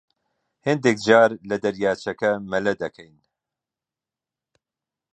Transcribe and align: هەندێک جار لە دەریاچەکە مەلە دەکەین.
هەندێک 0.67 0.97
جار 1.07 1.31
لە 1.49 1.55
دەریاچەکە 1.63 2.31
مەلە 2.51 2.73
دەکەین. 2.81 3.17